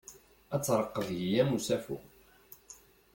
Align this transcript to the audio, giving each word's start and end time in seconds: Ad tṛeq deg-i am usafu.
Ad 0.55 0.61
tṛeq 0.63 0.93
deg-i 1.07 1.39
am 1.41 1.51
usafu. 1.57 1.97